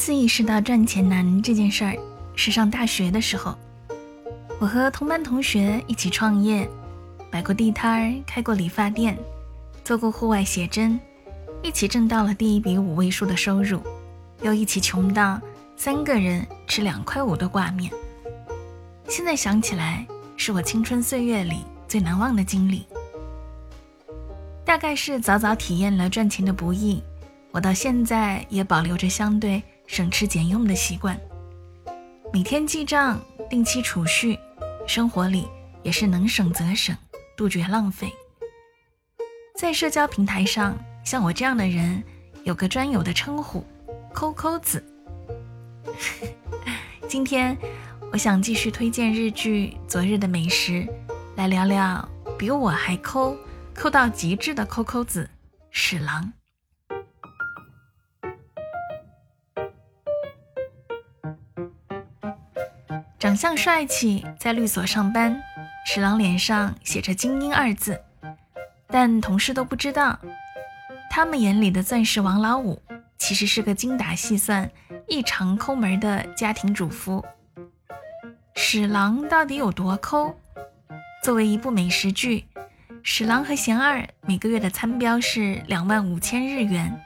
[0.00, 1.94] 次意识到赚钱难这件事儿，
[2.34, 3.54] 是上大学的时候。
[4.58, 6.66] 我和同班同学一起创业，
[7.30, 9.14] 摆过地摊，开过理发店，
[9.84, 10.98] 做过户外写真，
[11.62, 13.82] 一起挣到了第一笔五位数的收入，
[14.40, 15.38] 又一起穷到
[15.76, 17.92] 三个人吃两块五的挂面。
[19.06, 22.86] 现在想起来，是我青春岁月里最难忘的经历。
[24.64, 27.02] 大概是早早体验了赚钱的不易，
[27.50, 31.20] 我到现在也保留着相对省吃俭用的习惯，
[32.32, 34.38] 每天记账，定期储蓄，
[34.86, 35.48] 生活里
[35.82, 36.96] 也是能省则省，
[37.36, 38.08] 杜绝浪费。
[39.56, 42.00] 在社交平台上，像我这样的人
[42.44, 43.66] 有个专有的称呼
[44.14, 44.80] “抠抠子”。
[47.08, 47.58] 今天，
[48.12, 50.72] 我想继续推荐日剧《昨日的美食》，
[51.34, 53.36] 来聊聊比我还抠。
[53.74, 55.28] 抠到极致的抠抠子
[55.72, 56.32] 史郎，
[63.30, 65.40] 长相帅气，在律所上班。
[65.86, 68.02] 史郎脸上写着“精英”二字，
[68.88, 70.18] 但同事都不知道，
[71.08, 72.82] 他们眼里的钻石王老五
[73.18, 74.68] 其实是个精打细算、
[75.06, 77.24] 异常抠门的家庭主妇。
[78.56, 80.34] 史郎到底有多抠？
[81.22, 82.46] 作为一部美食剧。
[83.04, 87.00] 史郎和贤二每个月的餐标是两万五千日元，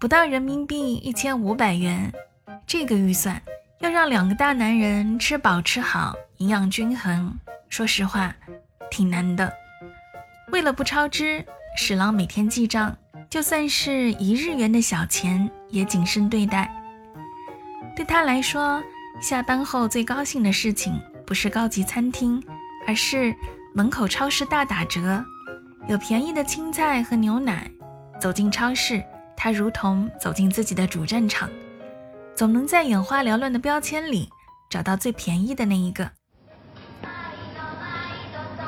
[0.00, 2.12] 不到人民币一千五百元。
[2.66, 3.40] 这个预算
[3.80, 8.34] 要让两个大男人吃饱吃好、营养均衡，说实话
[8.90, 9.52] 挺难的。
[10.52, 11.44] 为了不超支，
[11.76, 12.96] 史郎每天记账，
[13.28, 16.70] 就算是一日元的小钱也谨慎对待。
[17.96, 18.82] 对他来说，
[19.20, 22.42] 下班后最高兴的事情不是高级餐厅，
[22.86, 23.34] 而是。
[23.76, 25.24] 门口超市大打折，
[25.88, 27.68] 有便宜的青菜和牛奶。
[28.20, 29.02] 走进超市，
[29.36, 31.50] 他如同走进自己的主战场，
[32.35, 34.29] 总能在眼花缭乱的标签里
[34.69, 36.11] 找到最便宜的那一个。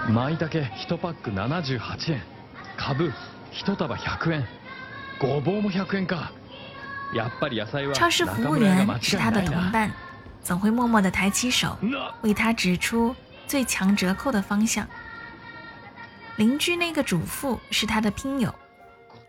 [0.08, 2.22] 舞茸一パック七十八円、
[2.78, 3.12] カブ
[3.52, 4.46] 一束百円、
[5.20, 6.32] ごぼうも百円か。
[7.14, 7.94] やっぱり野菜は。
[7.94, 9.92] 超市服务员是他的同伴，
[10.44, 11.78] 总会默默地抬起手，
[12.22, 13.16] 为他指出。
[13.48, 14.88] 最强折扣的方向。
[16.38, 18.56] 邻居那个主妇是他的拼友，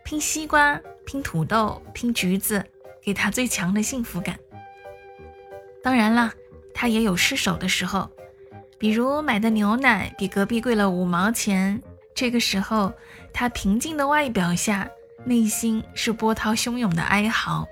[0.05, 2.65] 拼西瓜、拼土豆、拼橘子，
[3.08, 4.38] 给他最强的幸福感。
[5.82, 6.30] 当然了，
[6.74, 8.10] 他也有失手的时候，
[8.78, 11.82] 比如买的牛奶比隔壁贵了五毛钱。
[12.14, 12.92] 这个时候，
[13.32, 14.86] 他平静的外表下，
[15.24, 17.66] 内心是波涛汹涌的哀嚎。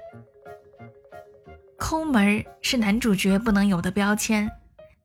[1.76, 4.50] 抠门是男主角不能有的标签。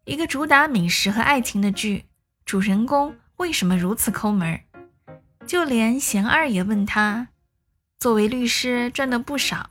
[0.06, 2.06] 一个主打美食和爱情的剧，
[2.46, 4.58] 主人公为什么如此抠门？
[5.46, 7.28] 就连贤二也问他：
[8.00, 9.70] 作为律师赚的不少，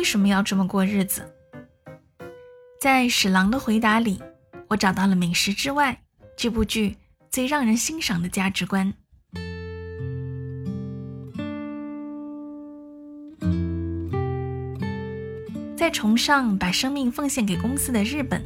[0.00, 1.30] 为什么要这么过日子？
[2.80, 4.18] 在史郎的回答里，
[4.66, 6.00] 我找到了美食之外
[6.38, 6.96] 这部剧
[7.30, 8.94] 最让人欣赏的价值观。
[15.76, 18.42] 在崇尚把生命奉献给公司的日本。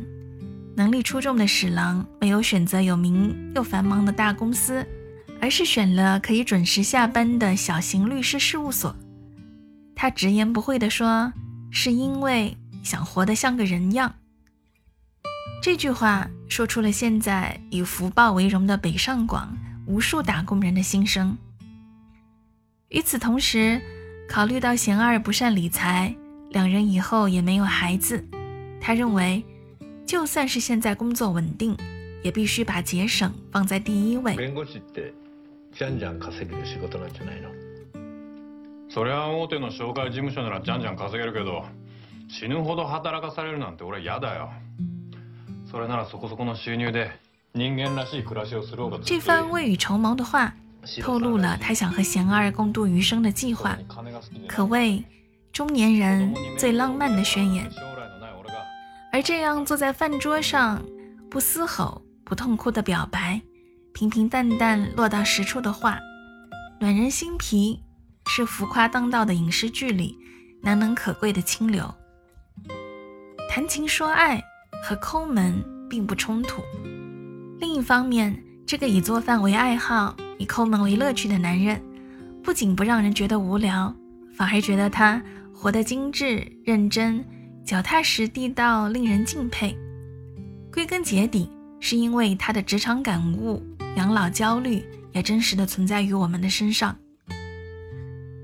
[0.74, 4.84] 能力出众的史郎没有选择有名又繁忙的大公司，
[5.40, 8.92] 而是选了可以准时下班的小型律师事务所。
[10.04, 11.32] 他直言不讳地说
[11.72, 14.14] ：“是因为想活得像个人样。”
[15.64, 19.56] 这句话说出了现在以福报为荣的北上广
[19.86, 21.38] 无数打工人的心声。
[22.90, 23.80] 与此同时，
[24.28, 26.14] 考虑到贤二不善理财，
[26.50, 28.22] 两人以后也没有孩子，
[28.82, 29.42] 他认为。
[30.04, 31.74] 就算是现在工作稳定，
[32.22, 34.36] 也必须把节省放在第一位。
[38.93, 41.63] そりゃ大手の紹介事務所ならじゃんじゃん稼げるけど、
[42.27, 44.49] 死ぬほど働かされるなんて俺嫌だよ。
[45.69, 47.11] それならそこそこの収入で
[47.53, 48.99] 人間らしい暮らしをする方が。
[49.03, 50.53] 这番未雨绸缪的话，
[51.01, 53.77] 透露了他想和贤二共度余生的计划，
[54.47, 55.03] 可谓
[55.53, 57.69] 中年人最浪漫的宣言。
[59.11, 60.83] 而这样坐在饭桌上，
[61.29, 63.41] 不嘶吼、不痛哭的表白，
[63.93, 65.99] 平平淡淡落到实处的话，
[66.79, 67.81] 暖人心脾，
[68.26, 70.16] 是浮夸当道的影视剧里
[70.62, 71.92] 难能可贵的清流。
[73.50, 74.42] 谈情说爱
[74.82, 76.62] 和抠门并不冲突。
[77.60, 78.36] 另一方面，
[78.66, 81.80] 这个以做饭为爱好、以抠门为乐趣的男人，
[82.42, 83.94] 不仅不让人觉得无聊，
[84.34, 85.22] 反而觉得他
[85.54, 87.24] 活得精致、认真。
[87.64, 89.74] 脚踏实地到令人敬佩，
[90.70, 91.50] 归根结底
[91.80, 93.62] 是因为他的职场感悟、
[93.96, 96.94] 养老焦虑也真实的存在于我们的身上。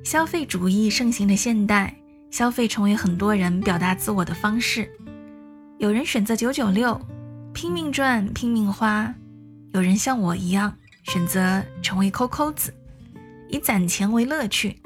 [0.02, 1.94] 消费主义盛行的现代，
[2.31, 4.91] 消费成为很多人表达自我的方式。
[5.79, 6.99] 有人选择九九六，
[7.52, 9.12] 拼命赚，拼命花；
[9.73, 10.75] 有人像我一样，
[11.05, 12.75] 选择成为抠抠子，
[13.49, 14.81] 以攒钱为乐趣。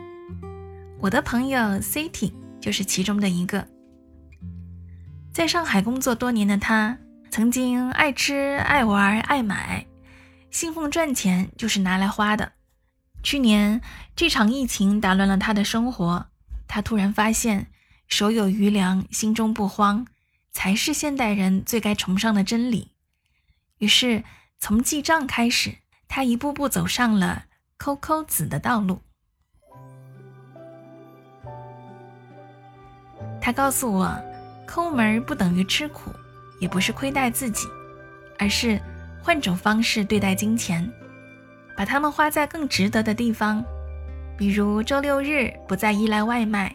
[1.00, 3.66] 我的朋友 City 就是其中的一个。
[5.32, 6.98] 在上海工作多年的他，
[7.30, 9.86] 曾经爱吃、爱玩、爱买，
[10.50, 12.52] 信奉赚钱就是拿来花的。
[13.24, 13.80] 去年
[14.14, 16.26] 这场疫情打乱了他的生活，
[16.68, 17.66] 他突然发现
[18.06, 20.06] 手有余粮，心中不慌，
[20.52, 22.92] 才是现代人最该崇尚的真理。
[23.78, 24.22] 于是
[24.58, 29.00] 从记账开始，他一步步走上了抠抠子的道路。
[33.40, 34.16] 他告诉我。
[34.66, 36.10] 抠门不等于吃苦，
[36.58, 37.68] 也不是亏待自己，
[38.38, 38.80] 而是
[39.22, 40.90] 换种方式对待金钱，
[41.76, 43.64] 把它们花在更值得的地方。
[44.36, 46.74] 比如周六日不再依赖外卖，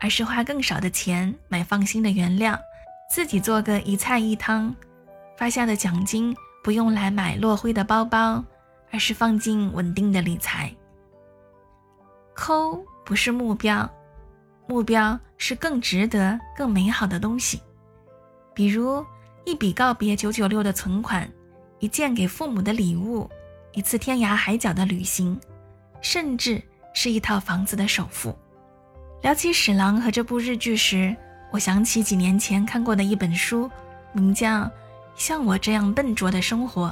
[0.00, 2.58] 而是花更少的钱买放心的原料，
[3.10, 4.74] 自己做个一菜一汤。
[5.36, 6.34] 发下的奖金
[6.64, 8.42] 不用来买落灰的包包，
[8.90, 10.74] 而是放进稳定的理财。
[12.34, 13.88] 抠不是目标。
[14.68, 17.62] 目标是更值得、更美好的东西，
[18.52, 19.04] 比如
[19.44, 21.30] 一笔告别九九六的存款，
[21.78, 23.30] 一件给父母的礼物，
[23.76, 25.38] 一次天涯海角的旅行，
[26.00, 26.62] 甚至
[26.94, 28.34] 是一套房子的首付。
[29.20, 31.14] 聊起史郎和这部日剧时，
[31.52, 33.70] 我想起几年前看过的一本书，
[34.14, 34.62] 名叫
[35.14, 36.88] 《像我这样笨拙的生活》，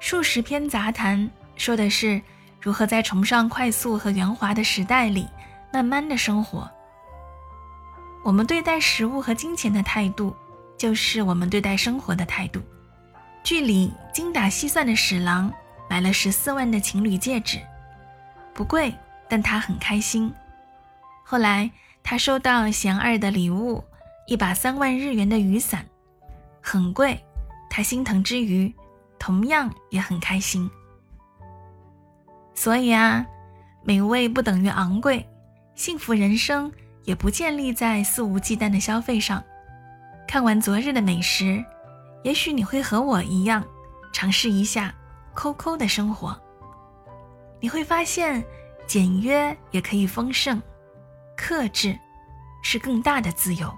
[0.00, 2.20] 数十篇杂谈，说的是
[2.60, 5.28] 如何在崇尚快速和圆滑的时代里。
[5.72, 6.68] 慢慢的生活，
[8.24, 10.34] 我们对待食物和金钱的态度，
[10.78, 12.60] 就是我们对待生活的态度。
[13.44, 15.52] 剧里精打细算的史郎
[15.88, 17.58] 买了十四万的情侣戒指，
[18.54, 18.94] 不贵，
[19.28, 20.32] 但他很开心。
[21.24, 21.70] 后来
[22.02, 23.82] 他收到贤二的礼物，
[24.26, 25.84] 一把三万日元的雨伞，
[26.60, 27.18] 很贵，
[27.70, 28.72] 他心疼之余，
[29.18, 30.70] 同样也很开心。
[32.54, 33.24] 所以啊，
[33.82, 35.26] 美味不等于昂贵。
[35.74, 36.72] 幸福人生
[37.04, 39.42] 也不建立在肆无忌惮的消费上。
[40.26, 41.64] 看完昨日的美食，
[42.24, 43.64] 也许你会和我一样，
[44.12, 44.92] 尝试一下
[45.38, 46.36] 抠抠的生活。
[47.60, 48.44] 你会发现，
[48.88, 50.60] 简约也可以丰盛，
[51.36, 51.96] 克制
[52.60, 53.72] 是更大的自由。